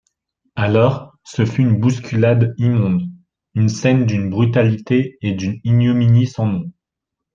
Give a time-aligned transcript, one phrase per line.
[0.55, 3.03] Alors, ce fut une bousculade immonde,
[3.53, 6.71] une scène d'une brutalité et d'une ignominie sans nom.